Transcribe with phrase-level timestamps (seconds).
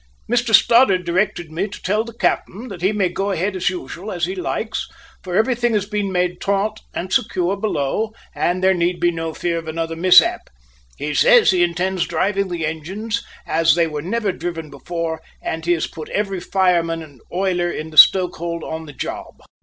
[0.27, 3.69] "Mr Stoddart directed me to tell the cap'en that he may go on ahead as
[3.69, 4.87] usual, as he likes,
[5.23, 9.59] for everything has been made taut and secure below and there need be no fear
[9.59, 10.41] of another mishap.
[10.97, 15.73] He says he intends driving the engines as they were never driven before, and he
[15.73, 19.35] has put every fireman and oiler in the stoke hold on the job."